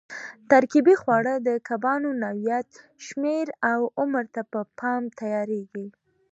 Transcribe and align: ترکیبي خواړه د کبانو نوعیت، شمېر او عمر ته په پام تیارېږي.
ترکیبي 0.51 0.95
خواړه 1.01 1.33
د 1.47 1.49
کبانو 1.67 2.09
نوعیت، 2.23 2.69
شمېر 3.05 3.45
او 3.71 3.81
عمر 4.01 4.25
ته 4.35 4.41
په 4.51 4.59
پام 4.79 5.03
تیارېږي. 5.19 5.87